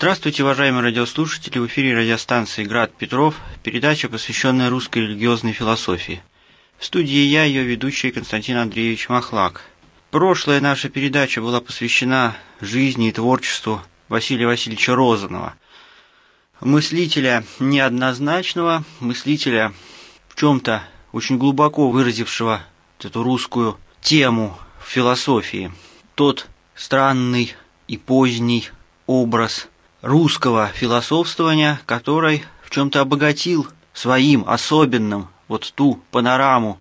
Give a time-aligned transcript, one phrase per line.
[0.00, 1.58] Здравствуйте, уважаемые радиослушатели!
[1.58, 6.22] В эфире радиостанции «Град Петров» передача, посвященная русской религиозной философии.
[6.78, 9.62] В студии я, ее ведущий Константин Андреевич Махлак.
[10.12, 15.54] Прошлая наша передача была посвящена жизни и творчеству Василия Васильевича Розанова,
[16.60, 19.72] мыслителя неоднозначного, мыслителя
[20.28, 22.62] в чем-то очень глубоко выразившего
[23.02, 25.72] эту русскую тему в философии.
[26.14, 27.54] Тот странный
[27.88, 28.68] и поздний
[29.08, 29.66] образ
[30.08, 36.80] русского философствования, который в чем-то обогатил своим особенным вот ту панораму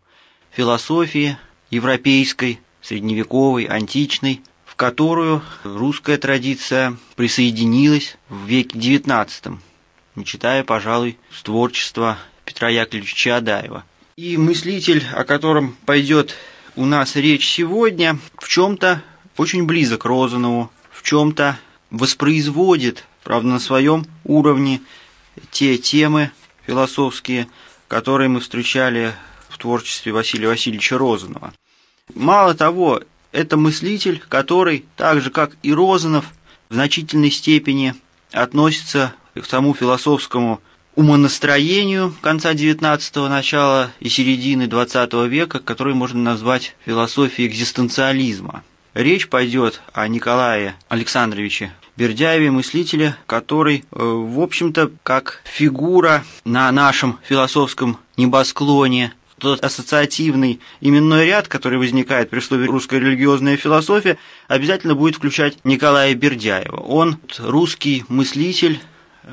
[0.51, 1.37] философии
[1.69, 9.57] европейской, средневековой, античной, в которую русская традиция присоединилась в веке XIX,
[10.15, 13.83] не читая, пожалуй, с творчества Петра Яковлевича Чаадаева.
[14.15, 16.33] И мыслитель, о котором пойдет
[16.77, 19.03] у нас речь сегодня, в чем-то
[19.35, 21.57] очень близок Розанову, в чем-то
[21.89, 24.81] воспроизводит, правда, на своем уровне
[25.51, 26.31] те темы
[26.65, 27.47] философские,
[27.87, 29.13] которые мы встречали
[29.49, 31.53] в творчестве Василия Васильевича Розанова.
[32.13, 36.25] Мало того, это мыслитель, который, так же как и Розанов,
[36.69, 37.95] в значительной степени
[38.31, 40.61] относится к тому философскому
[40.95, 48.63] умонастроению конца XIX начала и середины XX века, который можно назвать философией экзистенциализма.
[48.97, 57.19] Речь пойдет о Николае Александровиче Бердяеве, мыслителе, который, э, в общем-то, как фигура на нашем
[57.21, 64.17] философском небосклоне, тот ассоциативный именной ряд, который возникает при слове «русская религиозная философия»,
[64.47, 66.77] обязательно будет включать Николая Бердяева.
[66.77, 68.79] Он русский мыслитель,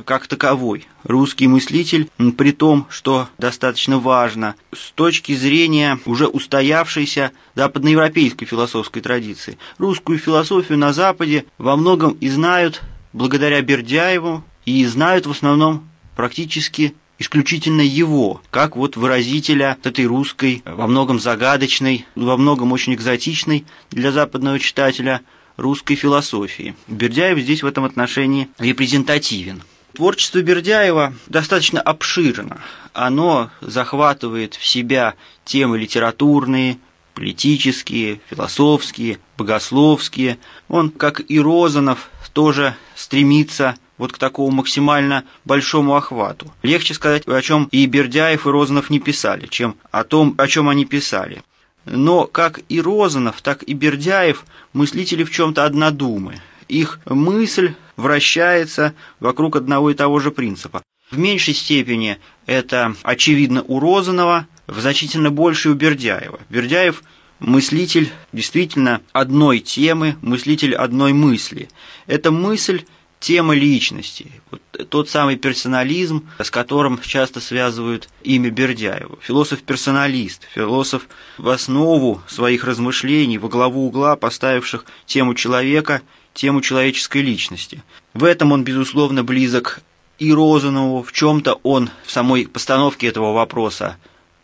[0.04, 0.86] как таковой.
[1.02, 9.58] Русский мыслитель, при том, что достаточно важно, с точки зрения уже устоявшейся западноевропейской философской традиции.
[9.78, 16.94] Русскую философию на Западе во многом и знают благодаря Бердяеву, и знают в основном практически
[17.18, 24.10] исключительно его, как вот выразителя этой русской, во многом загадочной, во многом очень экзотичной для
[24.10, 25.20] западного читателя
[25.56, 26.74] русской философии.
[26.88, 29.62] Бердяев здесь в этом отношении репрезентативен.
[29.94, 32.60] Творчество Бердяева достаточно обширно.
[32.92, 36.78] Оно захватывает в себя темы литературные,
[37.14, 40.38] политические, философские, богословские.
[40.68, 46.52] Он, как и Розанов, тоже стремится вот к такому максимально большому охвату.
[46.62, 50.68] Легче сказать, о чем и Бердяев, и Розанов не писали, чем о том, о чем
[50.68, 51.42] они писали.
[51.84, 56.40] Но как и Розанов, так и Бердяев мыслители в чем-то однодумы.
[56.66, 60.82] Их мысль вращается вокруг одного и того же принципа.
[61.10, 66.40] В меньшей степени это очевидно у Розанова, в значительно большей у Бердяева.
[66.48, 67.02] Бердяев
[67.38, 71.68] мыслитель действительно одной темы, мыслитель одной мысли.
[72.06, 72.84] Это мысль
[73.24, 79.16] тема личности, вот тот самый персонализм, с которым часто связывают имя Бердяева.
[79.22, 81.08] Философ-персоналист, философ
[81.38, 86.02] в основу своих размышлений, во главу угла поставивших тему человека
[86.34, 87.82] тему человеческой личности.
[88.12, 89.80] В этом он, безусловно, близок
[90.18, 93.96] и Розанову, в чем-то он в самой постановке этого вопроса,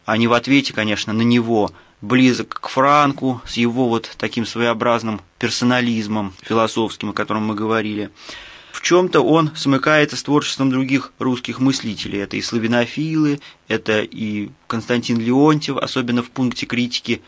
[0.06, 1.70] а не в ответе, конечно, на него,
[2.00, 8.08] близок к Франку с его вот таким своеобразным персонализмом философским, о котором мы говорили.
[8.80, 12.20] В чем-то он смыкается с творчеством других русских мыслителей.
[12.20, 17.20] Это и славянофилы, это и Константин Леонтьев, особенно в пункте критики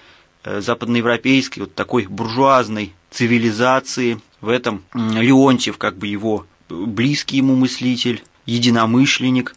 [0.44, 8.22] э, западноевропейской, вот такой буржуазной цивилизации– в этом Леонтьев, как бы его близкий ему мыслитель,
[8.44, 9.54] единомышленник.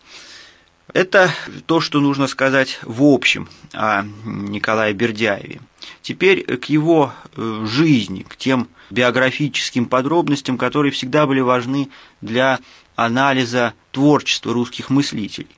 [0.94, 1.32] Это
[1.66, 5.60] то, что нужно сказать в общем о Николае Бердяеве.
[6.02, 11.90] Теперь к его э, жизни, к тем биографическим подробностям, которые всегда были важны
[12.22, 12.60] для
[12.96, 15.50] анализа творчества русских мыслителей.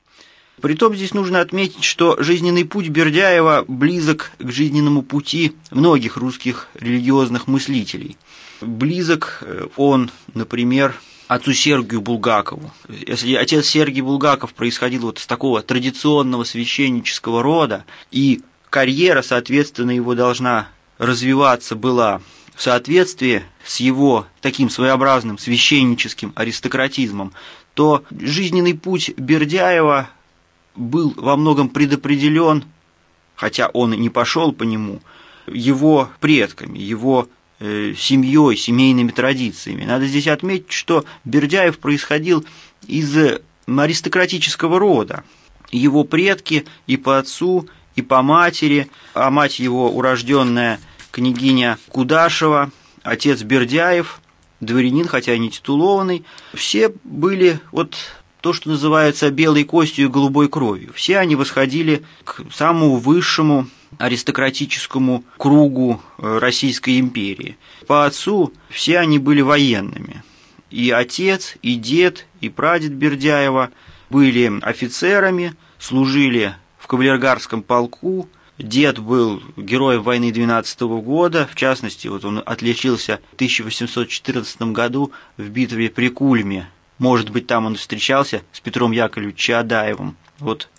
[0.60, 7.46] Притом здесь нужно отметить, что жизненный путь Бердяева близок к жизненному пути многих русских религиозных
[7.46, 8.16] мыслителей–
[8.60, 12.72] Близок э, он, например, отцу Сергию Булгакову.
[12.88, 20.14] Если отец Сергий Булгаков происходил вот из такого традиционного священнического рода, и карьера, соответственно, его
[20.14, 20.68] должна
[20.98, 22.20] развиваться была
[22.54, 27.32] в соответствии с его таким своеобразным священническим аристократизмом,
[27.74, 30.10] то жизненный путь Бердяева
[30.74, 32.64] был во многом предопределен,
[33.36, 35.00] хотя он и не пошел по нему,
[35.46, 37.28] его предками, его
[37.60, 39.84] Э, семьей, семейными традициями.
[39.84, 42.46] Надо здесь отметить, что Бердяев происходил
[42.86, 43.12] из
[43.66, 45.24] аристократического рода.
[45.72, 47.68] Его предки и по отцу,
[47.98, 50.78] и по матери, а мать его урожденная
[51.10, 52.70] княгиня Кудашева,
[53.02, 54.20] отец Бердяев,
[54.60, 56.24] дворянин, хотя не титулованный.
[56.54, 57.96] Все были вот
[58.40, 60.92] то, что называется белой костью и голубой кровью.
[60.94, 63.66] Все они восходили к самому высшему
[63.98, 67.56] аристократическому кругу э, Российской империи.
[67.88, 70.22] По отцу все они были военными.
[70.70, 73.70] И отец, и дед, и прадед Бердяева
[74.08, 76.54] были офицерами, служили
[76.88, 78.30] в кавалергарском полку.
[78.56, 85.12] Дед был героем войны 12 -го года, в частности, вот он отличился в 1814 году
[85.36, 86.70] в битве при Кульме.
[86.98, 90.16] Может быть, там он встречался с Петром Яковлевичем Чадаевым.
[90.38, 90.70] Вот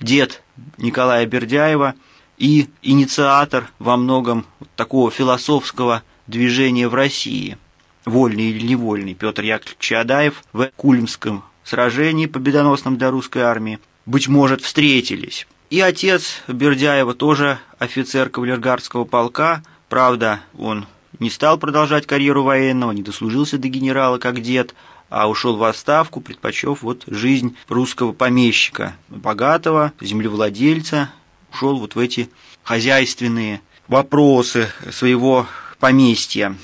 [0.00, 0.42] дед
[0.78, 1.94] Николая Бердяева
[2.38, 4.44] и инициатор во многом
[4.74, 7.56] такого философского движения в России,
[8.04, 14.62] вольный или невольный, Петр Яковлевич Чадаев в Кульмском сражении победоносном для русской армии, быть может,
[14.62, 15.46] встретились.
[15.72, 20.84] И отец Бердяева тоже офицер кавалергардского полка, правда, он
[21.18, 24.74] не стал продолжать карьеру военного, не дослужился до генерала, как дед,
[25.08, 31.10] а ушел в отставку, предпочев вот жизнь русского помещика, богатого землевладельца,
[31.50, 32.28] ушел вот в эти
[32.62, 35.46] хозяйственные вопросы своего
[35.80, 36.54] поместья.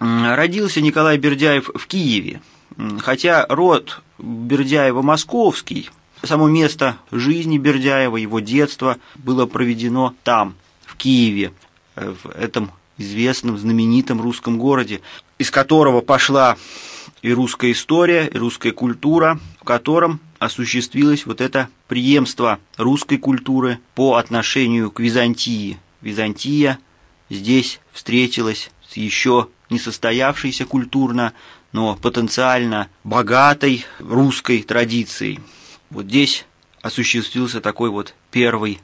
[0.00, 2.42] Родился Николай Бердяев в Киеве,
[2.98, 5.88] хотя род Бердяева московский,
[6.22, 10.54] само место жизни Бердяева, его детство было проведено там,
[10.84, 11.52] в Киеве,
[11.96, 15.00] э, в этом известном, знаменитом русском городе,
[15.38, 16.56] из которого пошла
[17.22, 24.16] и русская история, и русская культура, в котором осуществилось вот это преемство русской культуры по
[24.16, 25.78] отношению к Византии.
[26.00, 26.78] Византия
[27.30, 31.32] здесь встретилась с еще не состоявшейся культурно,
[31.70, 35.40] но потенциально богатой русской традицией.
[35.92, 36.46] Вот здесь
[36.80, 38.80] осуществился такой вот первый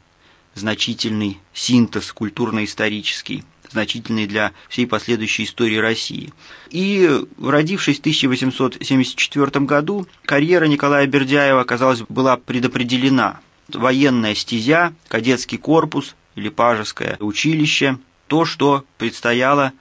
[0.55, 6.33] значительный синтез культурно-исторический значительный для всей последующей истории России.
[6.71, 7.11] И
[7.43, 13.41] родившись в 1874 году, карьера Николая Бердяева, казалось, была предопределена.
[13.69, 19.73] Военная стезя, кадетский корпус или пажеское училище, то, что предстояло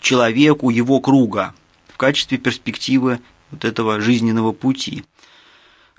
[0.00, 1.54] человеку его круга
[1.88, 3.20] в качестве перспективы
[3.52, 5.04] вот этого жизненного пути.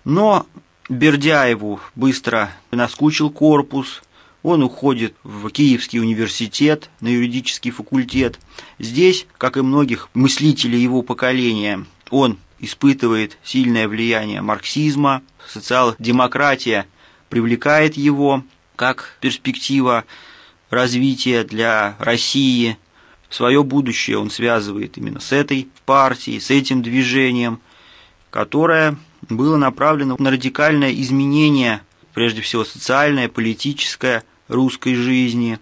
[0.04, 0.46] Но
[0.90, 4.02] Бердяеву быстро наскучил корпус,
[4.42, 8.40] он уходит в Киевский университет на юридический факультет.
[8.80, 16.88] Здесь, как и многих мыслителей его поколения, он испытывает сильное влияние марксизма, социал-демократия
[17.30, 18.44] привлекает его
[18.78, 20.06] как перспектива
[20.70, 22.78] развития для России.
[23.30, 27.60] Свое будущее он связывает именно с этой партией, с этим движением,
[28.30, 28.98] которое
[29.30, 31.82] было направлено на радикальное изменение,
[32.14, 35.60] прежде всего социальное, политическое, русской жизни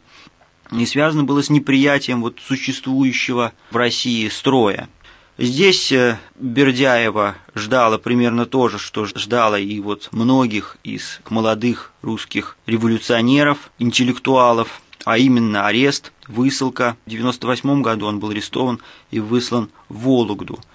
[0.72, 4.90] и связано было с неприятием вот существующего в России строя.
[5.38, 12.58] Здесь э, Бердяева ждала примерно то же, что ждала и вот многих из молодых русских
[12.66, 16.96] революционеров, интеллектуалов, а именно арест, высылка.
[17.06, 18.80] В 1998 году он был арестован
[19.12, 20.60] и выслан в Вологду–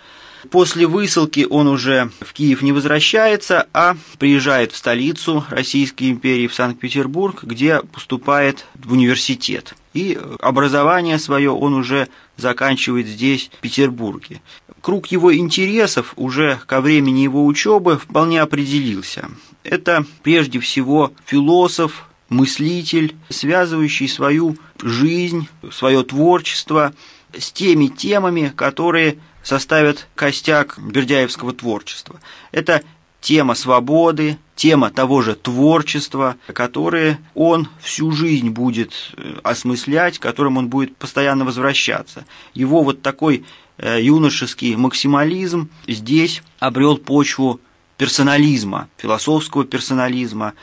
[0.50, 6.54] После высылки он уже в Киев не возвращается, а приезжает в столицу Российской империи, в
[6.54, 9.74] Санкт-Петербург, где поступает в университет.
[9.92, 14.40] И образование свое он уже заканчивает здесь, в Петербурге.
[14.80, 19.28] Круг его интересов уже ко времени его учебы вполне определился.
[19.62, 26.94] Это прежде всего философ, мыслитель, связывающий свою жизнь, свое творчество
[27.36, 32.20] с теми темами, которые составят костяк бердяевского творчества.
[32.52, 32.82] Это
[33.20, 40.56] тема свободы, тема того же творчества, которые он всю жизнь будет э, осмыслять, к которым
[40.56, 42.24] он будет постоянно возвращаться.
[42.54, 43.44] Его вот такой
[43.78, 47.60] э, юношеский максимализм здесь обрел почву
[47.96, 50.54] персонализма, философского персонализма,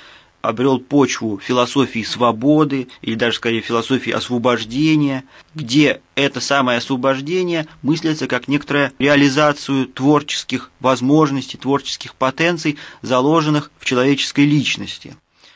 [0.41, 5.23] обрел почву философии свободы, или даже скорее философии освобождения,
[5.55, 14.45] где это самое освобождение мыслится как некоторая реализацию творческих возможностей, творческих потенций, заложенных в человеческой
[14.45, 15.15] личности.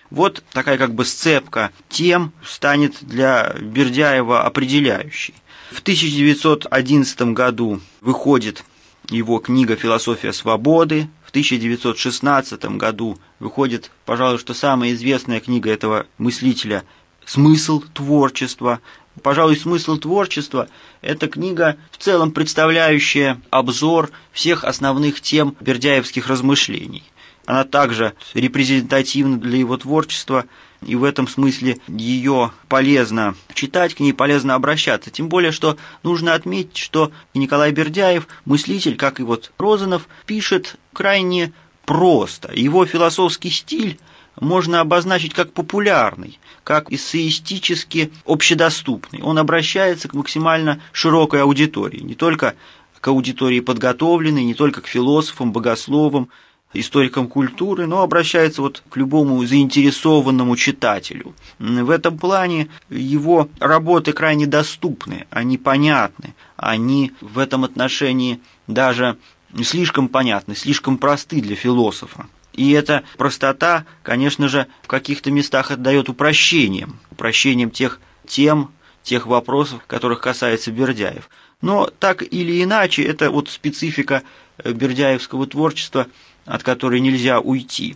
[0.10, 5.34] Вот такая как бы сцепка тем станет для Бердяева определяющей.
[5.72, 8.66] В 1911 году выходит
[9.10, 16.84] его книга «Философия свободы», в 1916 году выходит, пожалуй, что самая известная книга этого мыслителя
[17.26, 18.82] «Смысл творчества».
[19.24, 20.68] Пожалуй, «Смысл творчества»–
[21.02, 27.04] это книга, в целом представляющая обзор всех основных тем бердяевских размышлений.
[27.46, 30.44] Она также репрезентативна для его творчества
[30.86, 35.12] и в этом смысле ее полезно читать, к ней полезно обращаться.
[35.12, 41.54] Тем более, что нужно отметить, что Николай Бердяев, мыслитель, как и вот Розанов, пишет крайне
[41.86, 42.52] просто.
[42.54, 44.00] Его философский стиль
[44.40, 49.22] можно обозначить как популярный, как эссеистически общедоступный.
[49.22, 52.56] Он обращается к максимально широкой аудитории, не только
[53.00, 56.30] к аудитории подготовленной, не только к философам, богословам,
[56.74, 61.34] историкам культуры, но обращается вот к любому заинтересованному читателю.
[61.60, 69.18] В этом плане его работы крайне доступны, они понятны, они в этом отношении даже
[69.64, 72.28] слишком понятны, слишком просты для философа.
[72.54, 78.72] И эта простота, конечно же, в каких-то местах отдает упрощением, упрощением тех тем,
[79.04, 81.30] тех вопросов, которых касается Бердяев.
[81.62, 84.24] Но так или иначе, это вот специфика
[84.58, 86.08] э, бердяевского творчества,
[86.52, 87.96] от которой нельзя уйти.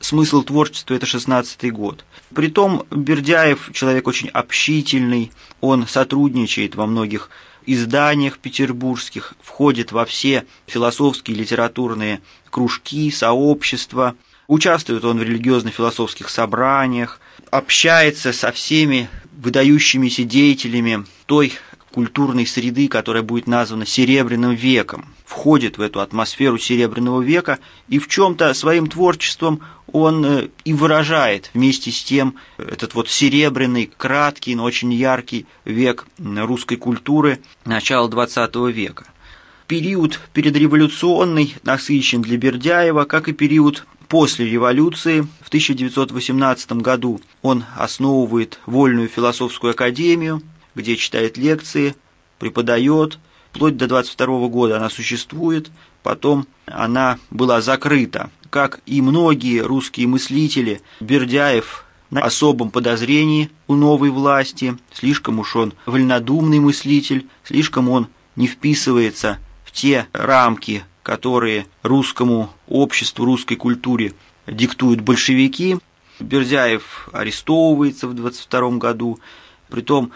[0.00, 2.04] Смысл творчества– это 16-й год.
[2.34, 7.30] Притом Бердяев человек очень общительный, он сотрудничает во многих
[7.64, 14.14] изданиях петербургских, входит во все философские литературные кружки, сообщества,
[14.46, 17.18] участвует он в религиозно-философских собраниях,
[17.50, 21.54] общается со всеми выдающимися деятелями той
[21.96, 28.06] культурной среды, которая будет названа Серебряным веком, входит в эту атмосферу Серебряного века и в
[28.06, 34.64] чем-то своим творчеством он э, и выражает вместе с тем этот вот серебряный, краткий, но
[34.64, 39.06] очень яркий век русской культуры начала XX века.
[39.66, 45.26] Период предреволюционный насыщен для Бердяева, как и период после революции.
[45.40, 50.42] В 1918 году он основывает Вольную философскую академию,
[50.76, 51.96] где читает лекции,
[52.38, 53.18] преподает.
[53.50, 55.70] Вплоть до 22 года она существует,
[56.02, 58.30] потом она была закрыта.
[58.50, 65.72] Как и многие русские мыслители, Бердяев на особом подозрении у новой власти, слишком уж он
[65.86, 74.12] вольнодумный мыслитель, слишком он не вписывается в те рамки, которые русскому обществу, русской культуре
[74.46, 75.78] диктуют большевики.
[76.20, 79.18] Бердяев арестовывается в 22 году,
[79.68, 80.12] притом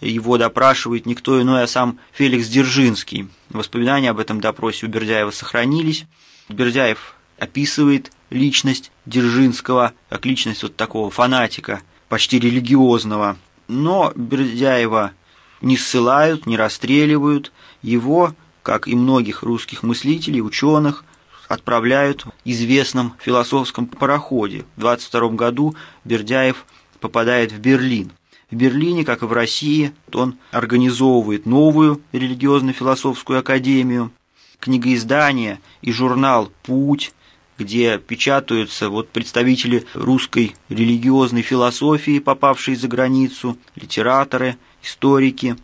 [0.00, 3.28] его допрашивает никто иной, а сам Феликс Дзержинский.
[3.50, 6.06] Воспоминания об этом допросе у Бердяева сохранились.
[6.48, 13.36] Бердяев описывает личность Дзержинского как личность вот такого фанатика, почти религиозного.
[13.68, 15.12] Но Бердяева
[15.60, 17.52] не ссылают, не расстреливают.
[17.82, 21.04] Его, как и многих русских мыслителей, ученых,
[21.48, 24.64] отправляют в известном философском пароходе.
[24.76, 26.66] В 22 году Бердяев
[27.00, 28.12] попадает в Берлин.
[28.52, 34.12] В Берлине, как и в России, он организовывает новую религиозно-философскую академию,
[34.60, 37.14] книгоиздание и журнал «Путь»,
[37.58, 45.56] где печатаются вот представители русской религиозной философии, попавшие за границу, литераторы, историки.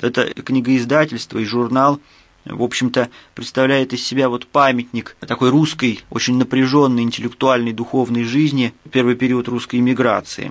[0.00, 2.00] Это книгоиздательство и журнал
[2.46, 9.14] в общем-то, представляет из себя вот памятник такой русской, очень напряженной интеллектуальной духовной жизни, первый
[9.14, 10.50] период русской иммиграции.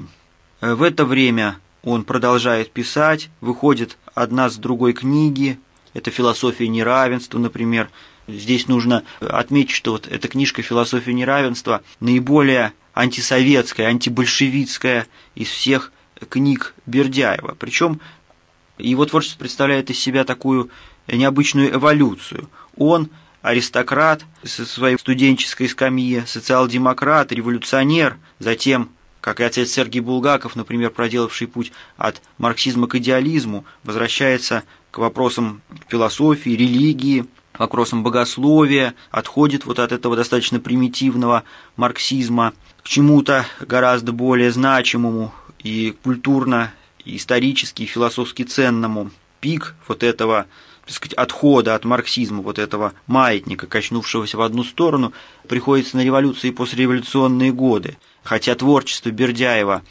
[0.61, 5.59] В это время он продолжает писать, выходит одна с другой книги,
[5.93, 7.89] это «Философия неравенства», например.
[8.27, 15.91] Здесь нужно отметить, что вот эта книжка «Философия неравенства» наиболее антисоветская, антибольшевистская из всех
[16.29, 17.55] книг Бердяева.
[17.57, 18.01] Причем
[18.77, 20.69] его творчество представляет из себя такую
[21.07, 22.49] необычную эволюцию.
[22.77, 23.09] Он
[23.41, 28.89] аристократ со своей студенческой скамьи, социал-демократ, революционер, затем
[29.21, 35.61] как и отец Сергей Булгаков, например, проделавший путь от марксизма к идеализму, возвращается к вопросам
[35.87, 37.25] философии, религии,
[37.57, 41.43] вопросам богословия, отходит вот от этого достаточно примитивного
[41.75, 46.73] марксизма к чему-то гораздо более значимому и культурно,
[47.03, 49.11] и исторически, и философски ценному.
[49.41, 50.47] Пик вот этого
[50.85, 55.13] так сказать, отхода от марксизма, вот этого маятника, качнувшегося в одну сторону,
[55.47, 57.97] приходится на революции и послереволюционные годы.
[58.29, 59.81] Хотя творчество Бердяева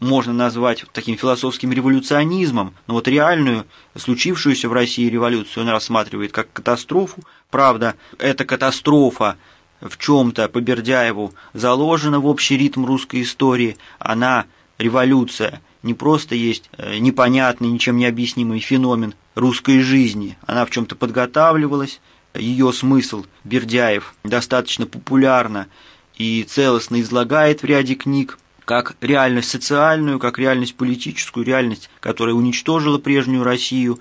[0.00, 3.64] можно назвать таким философским революционизмом, но вот реальную,
[3.96, 7.22] случившуюся в России революцию он рассматривает как катастрофу.
[7.50, 9.38] Правда, эта катастрофа
[9.80, 13.78] в чем-то по Бердяеву заложена в общий ритм русской истории.
[13.98, 14.44] Она,
[14.76, 20.36] революция, не просто есть э, непонятный, ничем не объяснимый феномен русской жизни.
[20.44, 22.02] Она в чем-то подготавливалась,
[22.34, 25.68] ее смысл Бердяев достаточно популярно
[26.16, 32.98] и целостно излагает в ряде книг, как реальность социальную, как реальность политическую, реальность, которая уничтожила
[32.98, 34.00] прежнюю Россию,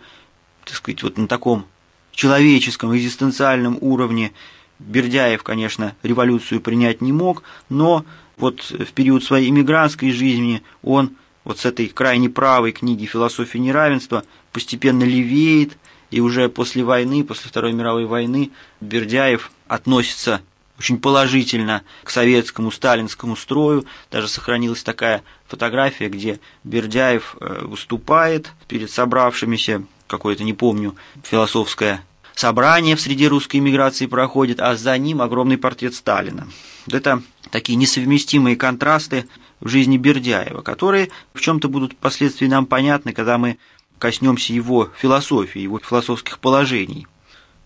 [0.63, 1.65] так сказать, вот на таком
[2.11, 4.31] человеческом, экзистенциальном уровне.
[4.79, 8.05] Бердяев, конечно, революцию принять не мог, но
[8.37, 11.11] Вот в период своей иммигрантской жизни он
[11.43, 15.77] вот с этой крайне правой книги «Философия неравенства» постепенно левеет,
[16.11, 20.41] и уже после войны, после Второй мировой войны, Бердяев относится
[20.77, 23.85] очень положительно к советскому сталинскому строю.
[24.11, 32.03] Даже сохранилась такая фотография, где Бердяев э, выступает перед собравшимися, какое-то, не помню, философское
[32.35, 36.47] собрание в среде русской иммиграции проходит, а за ним огромный портрет Сталина.
[36.91, 39.27] Это такие несовместимые контрасты
[39.61, 43.57] в жизни Бердяева, которые в чем-то будут впоследствии нам понятны, когда мы
[43.97, 47.07] коснемся его философии, его философских положений.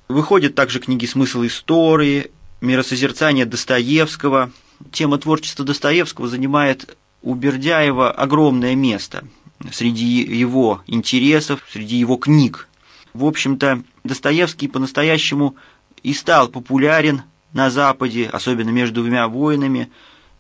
[0.08, 4.52] Выходят также книги «Смысл истории», «Миросозерцание Достоевского».
[4.92, 9.26] Тема творчества Достоевского занимает у Бердяева огромное место
[9.72, 12.70] среди его интересов, среди его книг.
[13.14, 15.56] В общем-то, Достоевский по-настоящему
[16.04, 17.24] и стал популярен
[17.54, 19.90] на Западе, особенно между двумя войнами,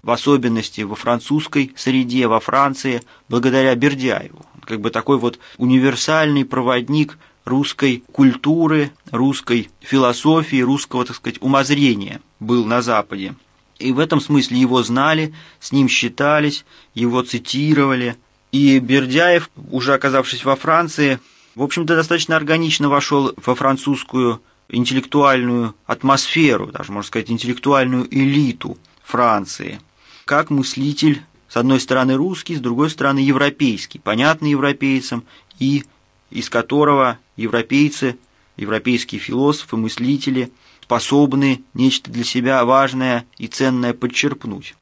[0.02, 4.46] в особенности во французской среде, во Франции, благодаря Бердяеву.
[4.64, 7.18] Как бы такой вот универсальный проводник
[7.50, 13.36] русской культуры, русской философии, русского, так сказать, умозрения был на Западе.
[13.80, 18.16] И в этом смысле его знали, с ним считались, его цитировали.
[18.52, 21.20] И Бердяев, уже оказавшись во Франции,
[21.56, 29.80] в общем-то, достаточно органично вошел во французскую интеллектуальную атмосферу, даже, можно сказать, интеллектуальную элиту Франции,
[30.26, 35.24] как мыслитель, с одной стороны русский, с другой стороны европейский, понятный европейцам,
[35.58, 35.84] и
[36.30, 38.18] из которого европейцы,
[38.58, 40.52] европейские философы, мыслители
[40.84, 44.76] способны нечто для себя важное и ценное подчерпнуть.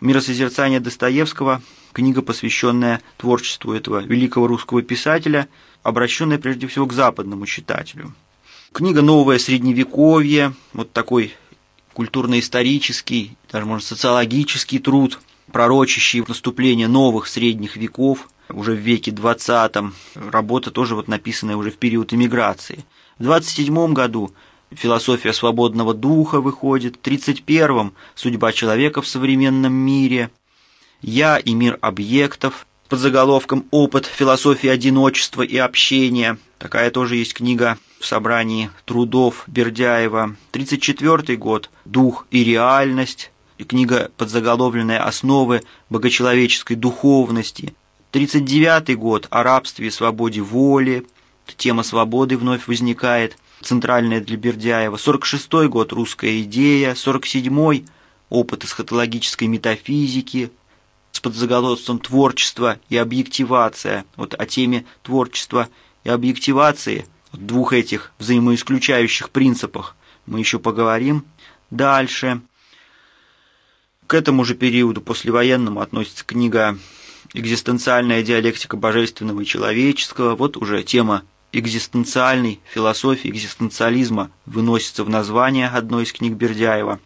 [0.00, 5.48] «Миросозерцание Достоевского»– книга, посвященная творчеству этого великого русского писателя,
[5.84, 8.12] обращенная прежде всего к западному читателю.
[8.72, 11.34] Книга «Новое средневековье», вот такой
[11.92, 15.20] культурно-исторический, даже, может, социологический труд,
[15.52, 19.76] пророчащий наступление новых средних веков, уже в веке 20
[20.14, 22.84] работа тоже вот написанная уже в период эмиграции.
[23.18, 24.32] В 27 году
[24.70, 30.30] «Философия свободного духа» выходит, в 31-м «Судьба человека в современном мире»,
[31.00, 36.36] «Я и мир объектов», под заголовком «Опыт философии одиночества и общения».
[36.58, 40.36] Такая тоже есть книга в собрании трудов Бердяева.
[40.50, 43.30] 1934 год «Дух и реальность».
[43.66, 47.74] Книга подзаголовленная «Основы богочеловеческой духовности».
[48.12, 51.06] 1939 год «О рабстве и свободе воли».
[51.56, 54.98] Тема свободы вновь возникает, центральная для Бердяева.
[54.98, 56.94] 46 год «Русская идея».
[56.94, 57.86] 47
[58.28, 60.50] «Опыт эсхатологической метафизики»
[61.12, 64.04] с подзаголовством «Творчество и объективация».
[64.16, 65.70] Вот о теме творчества
[66.04, 69.96] и объективации, двух этих взаимоисключающих принципах
[70.26, 71.24] мы еще поговорим
[71.70, 72.42] дальше.
[74.06, 76.76] К этому же периоду послевоенному относится книга
[77.34, 80.36] «Экзистенциальная диалектика божественного и человеческого».
[80.36, 87.00] Вот уже тема экзистенциальной философии, экзистенциализма выносится в название одной из книг Бердяева.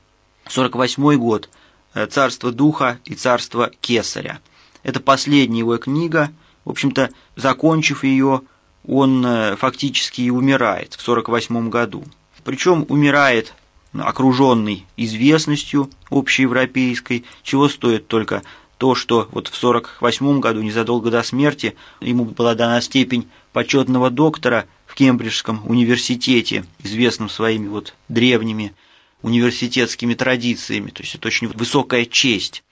[0.48, 1.48] 48 год–
[1.96, 4.40] Э, «Царство Духа» и «Царство Кесаря».
[4.82, 6.30] Это последняя его книга.
[6.66, 8.42] В общем-то, закончив ее,
[8.86, 12.04] он э, фактически и умирает в 1948 году.
[12.44, 13.54] Причем умирает
[13.94, 18.42] окруженный известностью общеевропейской, чего стоит только
[18.78, 24.66] то, что вот в 1948 году, незадолго до смерти, ему была дана степень почетного доктора
[24.86, 28.74] в Кембриджском университете, известным своими вот древними
[29.22, 32.62] университетскими традициями, то есть это очень высокая честь.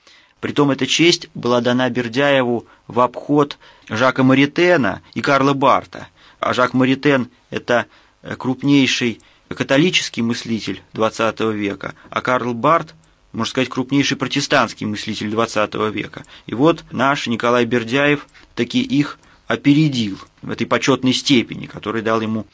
[0.40, 6.08] Притом эта честь была дана Бердяеву в обход Жака Маритена и Карла Барта.
[6.38, 7.86] А Жак Маритен– это
[8.36, 12.94] крупнейший католический мыслитель XX века, а Карл Барт–
[13.34, 16.24] можно сказать, крупнейший протестантский мыслитель XX века.
[16.46, 22.46] И вот наш Николай Бердяев таки их опередил в этой почетной степени, который дал ему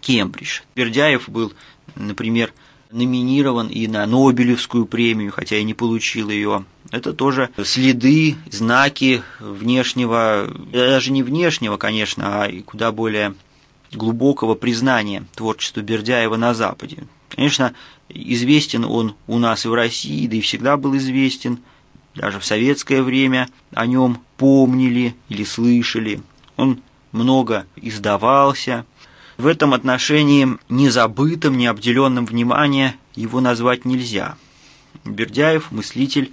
[0.00, 0.60] Кембридж.
[0.76, 1.52] Бердяев был,
[1.96, 2.52] например,
[2.90, 6.64] номинирован и на Нобелевскую премию, хотя и не получил ее.
[6.90, 13.34] Это тоже следы, знаки внешнего, даже не внешнего, конечно, а куда более
[13.92, 17.04] глубокого признания творчества Бердяева на Западе.
[17.30, 17.74] Конечно,
[18.08, 21.60] известен он у нас и в России, да и всегда был известен.
[22.14, 26.20] Даже в советское время о нем помнили или слышали.
[26.56, 28.84] Он много издавался,
[29.38, 34.36] в этом отношении незабытым, необделенным внимания его назвать нельзя.
[35.04, 36.32] Бердяев– мыслитель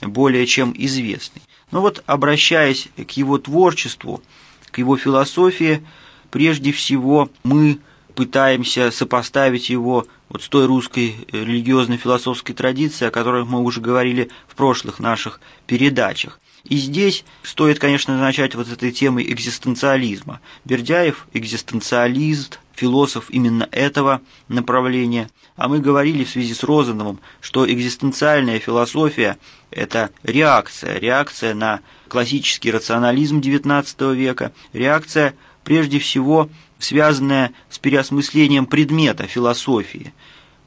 [0.00, 1.42] более чем известный.
[1.72, 4.22] Но вот обращаясь к его творчеству,
[4.70, 5.84] к его философии,
[6.30, 7.80] прежде всего мы
[8.14, 14.30] пытаемся сопоставить его вот с той русской религиозной философской традицией, о которой мы уже говорили
[14.48, 16.40] в прошлых наших передачах.
[16.64, 20.40] И здесь стоит, конечно, начать вот с этой темы экзистенциализма.
[20.64, 25.28] Бердяев– экзистенциалист, философ именно этого направления.
[25.56, 29.36] А мы говорили в связи с Розановым, что экзистенциальная философия–
[29.70, 36.48] это реакция, реакция на классический рационализм XIX века, реакция прежде всего
[36.84, 40.12] связанная с переосмыслением предмета философии,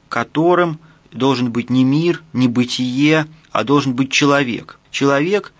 [0.08, 0.80] которым
[1.12, 4.78] должен быть не мир, не бытие, а должен быть человек.
[4.90, 5.52] Человек,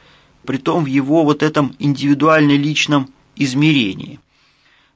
[0.44, 4.18] притом в его вот этом индивидуально-личном измерении.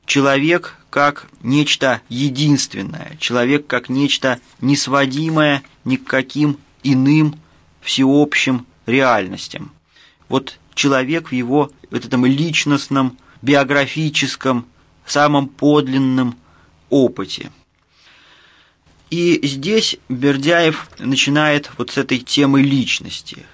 [0.04, 7.36] Человек как нечто единственное, человек как нечто несводимое ни к каким иным
[7.80, 9.70] всеобщим реальностям.
[10.28, 14.66] Вот человек в его вот этом личностном, биографическом,
[15.10, 16.36] самом подлинном
[16.90, 17.50] опыте.
[19.10, 23.44] И здесь Бердяев начинает вот с этой темы личности.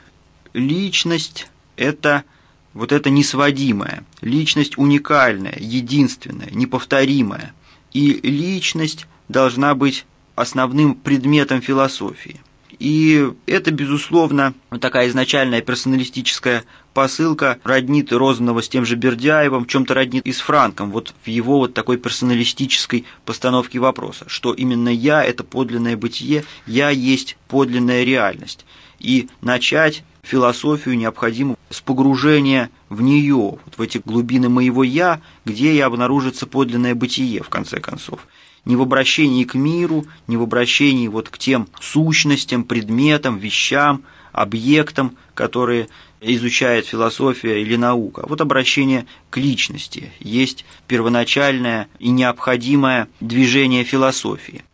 [0.53, 2.25] Личность– это–
[2.79, 7.53] вот это несводимое, личность уникальная, единственная, неповторимая.
[7.93, 10.07] И личность должна быть
[10.37, 12.41] основным предметом философии.
[12.79, 16.65] И это, безусловно, такая изначальная персоналистическая
[16.95, 21.29] посылка роднит Розанова с тем же Бердяевым, в чем-то роднит и с Франком, вот в
[21.29, 28.05] его вот такой персоналистической постановке вопроса, что именно я– это подлинное бытие, я есть подлинная
[28.05, 28.65] реальность.
[29.01, 35.73] И начать философию необходимо с погружения в нее, вот в эти глубины моего «я», где
[35.73, 38.27] и обнаружится подлинное бытие, в конце концов.
[38.65, 45.17] Не в обращении к миру, не в обращении вот к тем сущностям, предметам, вещам, объектам,
[45.35, 45.89] которые
[46.21, 48.25] изучает философия или наука.
[48.29, 54.65] Вот обращение к личности есть первоначальное и необходимое движение философии.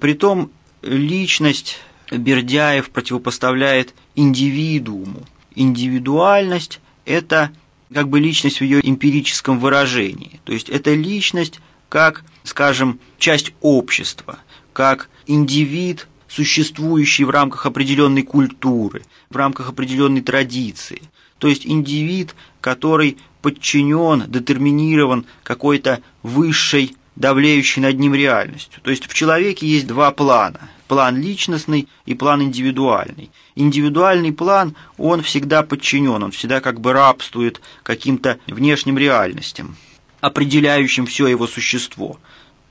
[0.00, 0.50] Притом
[0.82, 1.78] личность
[2.10, 5.24] Бердяев противопоставляет индивидууму.
[5.54, 7.50] Индивидуальность– это
[7.92, 10.40] как бы личность в ее эмпирическом выражении.
[10.44, 11.60] То есть это личность
[11.96, 14.40] как, скажем, часть общества,
[14.74, 21.00] как индивид, существующий в рамках определенной культуры, в рамках определенной традиции.
[21.38, 28.82] То есть индивид, который подчинен, детерминирован какой-то высшей, давлеющей над ним реальностью.
[28.82, 33.30] То есть в человеке есть два плана– план личностный и план индивидуальный.
[33.54, 39.76] Индивидуальный план, он всегда подчинен, он всегда как бы рабствует каким-то внешним реальностям,
[40.20, 42.18] определяющим все его существо.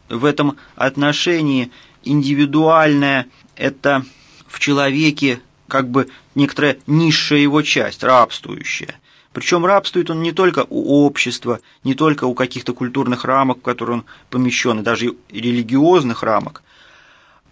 [0.10, 1.72] В этом отношении
[2.04, 4.06] индивидуальное– это
[4.48, 9.00] в человеке как бы некоторая низшая его часть, рабствующая.
[9.34, 13.98] Причем рабствует он не только у общества, не только у каких-то культурных рамок, в которые
[13.98, 16.64] он помещен, и даже религиозных рамок,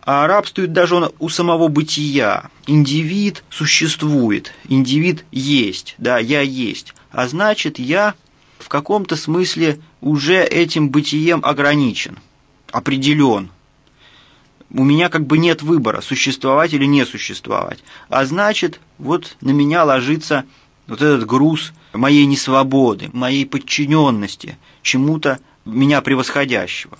[0.01, 2.49] а рабствует даже он у самого бытия.
[2.67, 6.93] Индивид существует, индивид есть, да, я есть.
[7.11, 8.15] А значит, я
[8.63, 12.17] в каком-то смысле уже этим бытием ограничен,
[12.71, 13.49] определен.
[14.71, 17.83] У меня как бы нет выбора, существовать или не существовать.
[18.09, 20.45] А значит, вот на меня ложится
[20.87, 26.97] вот этот груз моей несвободы, моей подчиненности, чему-то меня превосходящего.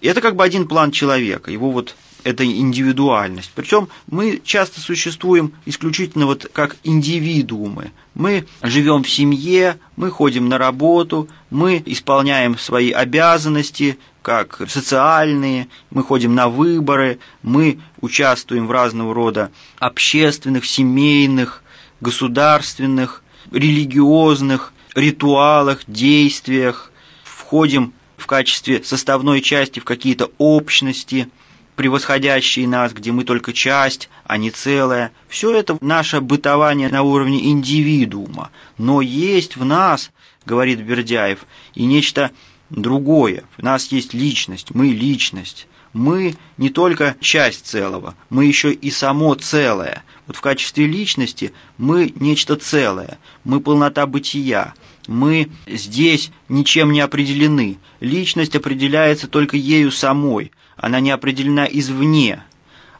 [0.00, 1.96] Это как бы один план человека, его вот
[2.26, 3.52] эта индивидуальность.
[3.54, 7.92] Причем мы часто существуем исключительно вот как индивидуумы.
[8.14, 16.02] Мы живем в семье, мы ходим на работу, мы исполняем свои обязанности, как социальные, мы
[16.02, 21.62] ходим на выборы, мы участвуем в разного рода общественных, семейных,
[22.00, 26.90] государственных, религиозных ритуалах, действиях,
[27.22, 31.28] входим в качестве составной части в какие-то общности,
[31.76, 35.12] превосходящие нас, где мы только часть, а не целое.
[35.28, 38.50] Все это наше бытование на уровне индивидуума.
[38.78, 40.10] Но есть в нас,
[40.44, 42.32] говорит Бердяев, и нечто
[42.70, 43.44] другое.
[43.56, 45.68] В нас есть личность, мы личность.
[45.92, 50.04] Мы не только часть целого, мы еще и само целое.
[50.26, 54.74] Вот в качестве личности мы нечто целое, мы полнота бытия,
[55.06, 57.78] мы здесь ничем не определены.
[58.00, 60.52] Личность определяется только ею самой.
[60.76, 62.42] Она не определена извне.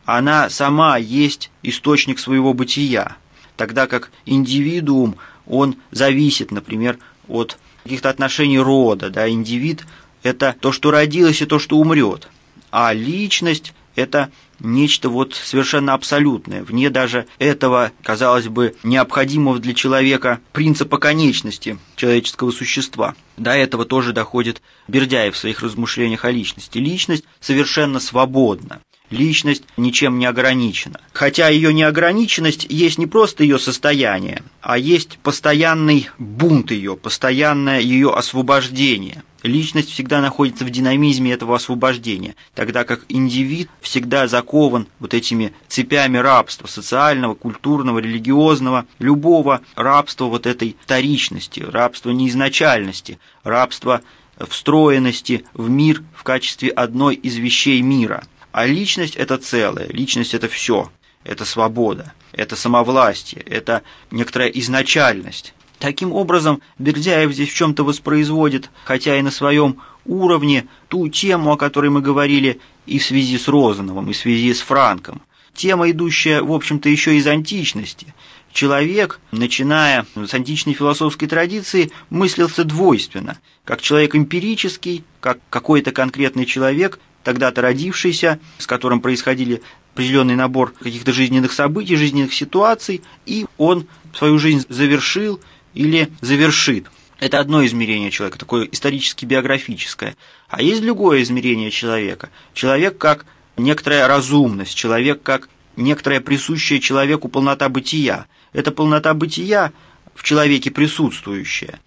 [0.05, 3.17] Она сама есть источник своего бытия.
[3.57, 9.11] Тогда как индивидуум, он зависит, например, от каких-то отношений рода.
[9.11, 9.29] Да?
[9.29, 9.87] Индивид–
[10.23, 12.29] это то, что родилось, и то, что умрет.
[12.71, 20.41] А личность– это нечто вот совершенно абсолютное, вне даже этого, казалось бы, необходимого для человека
[20.53, 23.15] принципа конечности человеческого существа.
[23.37, 26.79] До этого тоже доходит Бердяев в своих размышлениях о личности.
[26.79, 28.81] Личность совершенно свободна.
[29.11, 31.01] Личность ничем не ограничена.
[31.13, 38.13] Хотя ее неограниченность есть не просто ее состояние, а есть постоянный бунт ее, постоянное ее
[38.13, 39.23] освобождение.
[39.47, 46.19] Личность всегда находится в динамизме этого освобождения, тогда как индивид всегда закован вот этими цепями
[46.19, 54.03] рабства, социального, культурного, религиозного, любого рабства вот этой вторичности, рабства неизначальности, рабства
[54.39, 58.25] встроенности в мир в качестве одной из вещей мира–
[58.57, 60.91] а личность– это целое, личность– это все,
[61.25, 65.53] это свобода, это самовластие, это некоторая изначальность.
[65.79, 71.57] Таким образом, Бердяев здесь в чем-то воспроизводит, хотя и на своем уровне, ту тему, о
[71.57, 75.21] которой мы говорили и в связи с Розановым, и в связи с Франком.
[75.55, 78.15] Тема, идущая, в общем-то, еще из античности.
[78.53, 86.99] Человек, начиная с античной философской традиции, мыслился двойственно, как человек эмпирический, как какой-то конкретный человек,
[87.23, 89.61] тогда-то родившийся, с которым происходили
[89.93, 95.41] определенный набор каких-то жизненных событий, жизненных ситуаций, и он свою жизнь завершил
[95.77, 96.87] или завершит.
[97.21, 100.17] Это одно измерение человека, такое исторически-биографическое.
[100.49, 102.31] А есть другое измерение человека.
[102.53, 103.25] Человек как
[103.57, 108.27] некоторая разумность, человек как некоторая присущая человеку полнота бытия.
[108.53, 109.73] Это полнота бытия
[110.15, 111.81] в человеке присутствующая.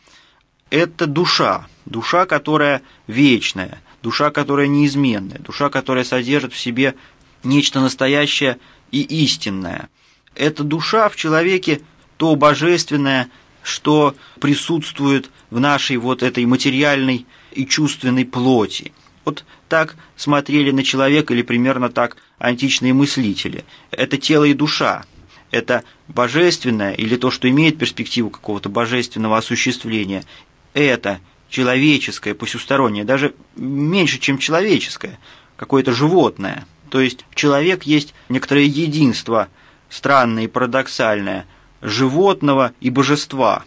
[0.70, 6.96] Это душа, душа, которая вечная– душа, которая неизменная, душа, которая содержит в себе
[7.44, 8.60] нечто настоящее
[8.92, 9.90] и истинное.
[10.36, 11.82] Эта душа в человеке
[12.18, 13.30] то божественное,
[13.64, 18.94] что присутствует в нашей вот этой материальной и чувственной плоти.
[19.26, 23.66] Вот так смотрели на человека или примерно так античные мыслители.
[23.92, 25.06] Это тело и душа.
[25.52, 30.24] Это божественное или то, что имеет перспективу какого-то божественного осуществления.
[30.74, 31.20] Это
[31.50, 35.20] человеческое, посюстороннее, даже меньше, чем человеческое,
[35.56, 36.66] какое-то животное.
[36.90, 39.50] То есть человек есть некоторое единство,
[39.90, 41.46] странное и парадоксальное,
[41.82, 43.64] животного и божества.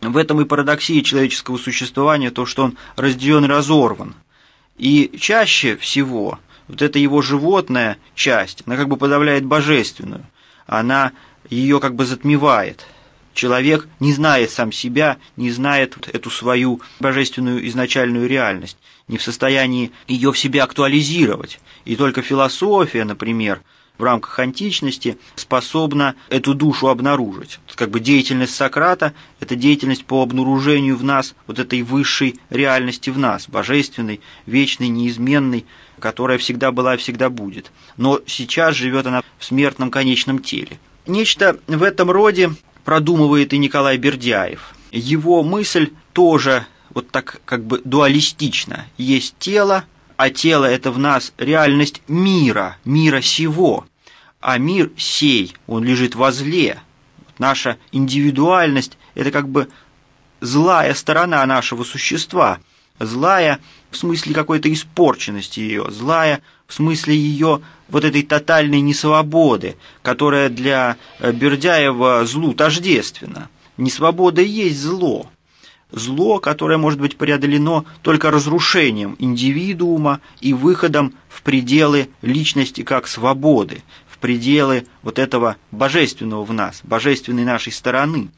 [0.00, 4.14] В этом и парадоксия человеческого существования, то, что он разделен и разорван.
[4.76, 6.38] И чаще всего
[6.68, 10.26] вот эта его животная часть, она как бы подавляет божественную,
[10.66, 11.12] она
[11.48, 12.86] ее как бы затмевает–
[13.36, 19.92] Человек не знает сам себя, не знает эту свою божественную изначальную реальность, не в состоянии
[20.08, 21.60] ее в себе актуализировать.
[21.84, 23.60] И только философия, например,
[23.98, 27.58] в рамках античности способна эту душу обнаружить.
[27.74, 33.18] Как бы деятельность Сократа– это деятельность по обнаружению в нас вот этой высшей реальности в
[33.18, 35.66] нас, божественной, вечной, неизменной,
[35.98, 37.70] которая всегда была и всегда будет.
[37.96, 40.78] Но сейчас живет она в смертном конечном теле.
[41.06, 42.52] Нечто в этом роде
[42.84, 44.74] продумывает и Николай Бердяев.
[44.92, 48.86] Его мысль тоже вот так как бы дуалистична.
[48.96, 49.84] Есть тело,
[50.16, 53.86] а тело– это в нас реальность мира, мира сего.
[54.40, 56.78] А мир сей, он лежит возле.
[57.38, 59.68] Наша индивидуальность– это как бы
[60.40, 62.58] злая сторона нашего существа.
[62.98, 70.48] Злая в смысле какой-то испорченности ее, злая в смысле ее вот этой тотальной несвободы, которая
[70.48, 73.48] для э, Бердяева злу тождественна.
[73.76, 75.30] Несвобода есть зло.
[75.92, 83.82] Зло, которое может быть преодолено только разрушением индивидуума и выходом в пределы личности как свободы,
[84.08, 88.30] в пределы вот этого божественного в нас, божественной нашей стороны.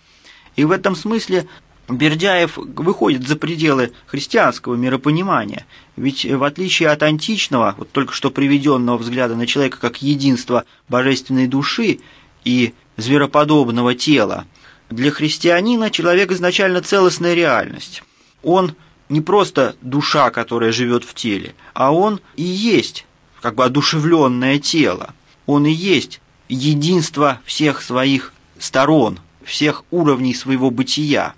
[0.56, 1.48] И в этом смысле
[1.88, 5.64] Бердяев выходит за пределы христианского миропонимания,
[5.96, 11.46] ведь в отличие от античного, вот только что приведенного взгляда на человека как единство божественной
[11.46, 12.00] души
[12.44, 14.44] и звероподобного тела,
[14.90, 18.02] для христианина человек изначально целостная реальность.
[18.42, 18.74] Он
[19.08, 23.06] не просто душа, которая живет в теле, а он и есть
[23.40, 25.14] как бы одушевленное тело.
[25.46, 31.34] Он и есть единство всех своих сторон, всех уровней своего бытия.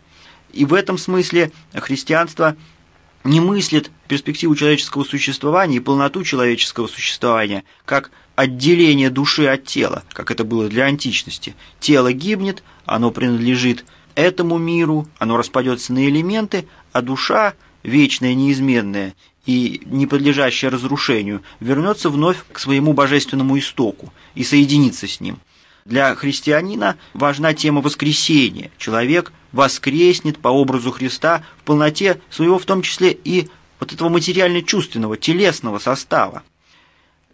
[0.53, 2.57] И в этом смысле христианство
[3.23, 8.11] не мыслит перспективу человеческого существования и полноту человеческого существования как
[8.41, 11.55] отделение души от тела, как это было для античности.
[11.79, 19.83] Тело гибнет, оно принадлежит этому миру, оно распадется на элементы, а душа, вечная, неизменная и
[19.85, 25.39] не подлежащая разрушению, вернется вновь к своему божественному истоку и соединится с ним.
[25.85, 28.71] Для христианина важна тема воскресения.
[28.79, 33.49] Человек воскреснет по образу Христа в полноте своего, в том числе и
[33.79, 36.43] вот этого материально-чувственного, телесного состава.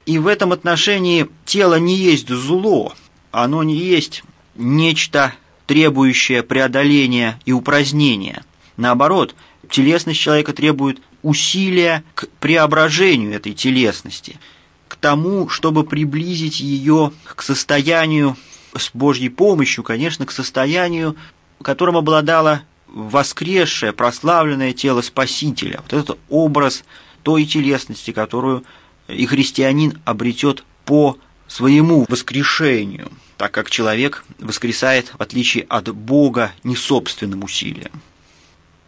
[0.06, 2.94] И в этом отношении тело не есть зло,
[3.32, 4.22] оно не есть
[4.54, 5.34] нечто
[5.66, 8.44] требующее преодоления и упразднения.
[8.76, 9.34] Наоборот,
[9.68, 14.38] телесность человека требует усилия к преображению этой телесности,
[14.86, 18.36] к тому, чтобы приблизить ее к состоянию
[18.76, 21.16] с Божьей помощью, конечно, к состоянию,
[21.62, 25.80] которым обладало воскресшее, прославленное тело Спасителя.
[25.82, 26.84] Вот этот образ
[27.24, 28.62] той телесности, которую
[29.08, 36.76] и христианин обретет по своему воскрешению, так как человек воскресает, в отличие от Бога, не
[36.76, 37.92] собственным усилием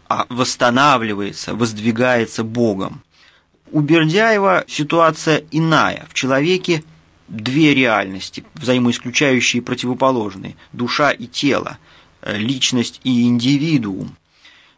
[0.09, 3.03] а восстанавливается, воздвигается Богом.
[3.71, 6.07] У Бердяева ситуация иная.
[6.09, 6.83] В человеке
[7.27, 11.77] две реальности, взаимоисключающие и противоположные– душа и тело,
[12.23, 14.17] э, личность и индивидуум.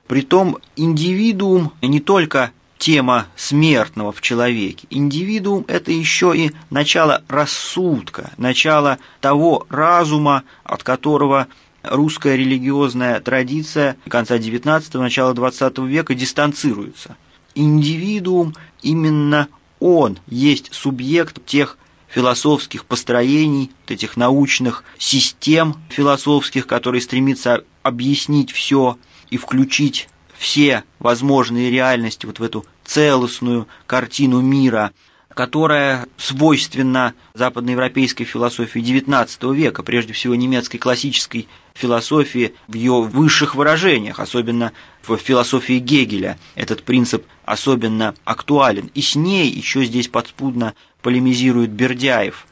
[0.05, 4.87] Притом индивидуум не только тема смертного в человеке.
[4.89, 11.45] Индивидуум– это еще и начало рассудка, начало того разума, от которого
[11.83, 17.15] русская религиозная традиция конца XIX– начала XX века дистанцируется.
[17.53, 19.47] Индивидуум именно
[19.79, 28.97] он есть субъект тех философских построений, этих научных систем философских, которые стремятся объяснить все
[29.29, 30.09] и включить
[30.41, 34.91] все возможные реальности вот в эту целостную картину мира,
[35.29, 44.19] которая свойственна западноевропейской философии XIX века, прежде всего немецкой классической философии в ее высших выражениях,
[44.19, 44.71] особенно
[45.03, 46.39] в философии Гегеля.
[46.55, 48.89] Этот принцип особенно актуален.
[48.95, 50.73] И с ней еще здесь подспудно
[51.03, 52.47] полемизирует Бердяев.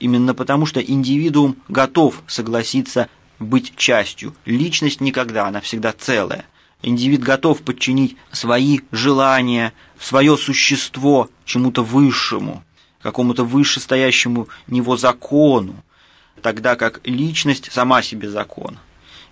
[0.00, 4.34] Именно потому, что индивидуум готов согласиться быть частью.
[4.46, 6.46] Личность никогда, она всегда целая.
[6.86, 12.62] Индивид готов подчинить свои желания, свое существо чему-то высшему,
[13.02, 15.82] какому-то вышестоящему него закону
[16.42, 18.78] тогда как личность сама себе закон.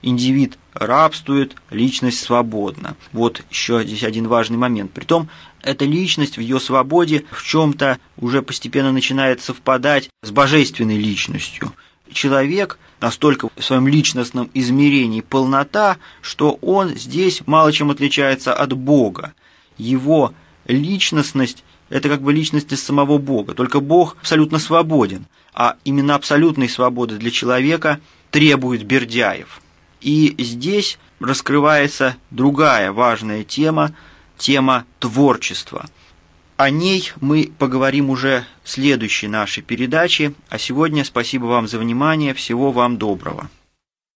[0.03, 2.97] Индивид рабствует, личность свободна.
[3.12, 4.90] Вот еще здесь один важный момент.
[4.90, 5.29] Притом,
[5.62, 11.73] эта личность в ее свободе в чем-то уже постепенно начинает совпадать с божественной личностью.
[12.12, 19.35] Человек настолько в своем личностном измерении полнота, что он здесь мало чем отличается от Бога.
[19.79, 20.35] Его
[20.67, 27.17] личностность– это как бы личность самого Бога, только Бог абсолютно свободен– а именно абсолютной свободы
[27.17, 29.61] для человека требует Бердяев.
[30.01, 33.95] И здесь раскрывается другая важная тема,
[34.37, 35.87] тема творчества.
[36.57, 42.33] О ней мы поговорим уже в следующей нашей передаче, а сегодня спасибо вам за внимание,
[42.33, 43.51] всего вам доброго.